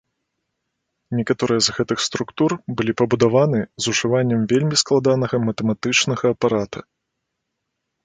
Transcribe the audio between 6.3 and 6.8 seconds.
апарата.